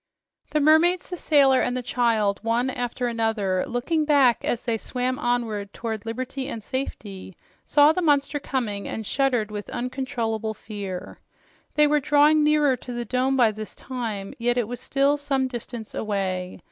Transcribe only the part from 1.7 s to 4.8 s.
the child, one after another looking back as they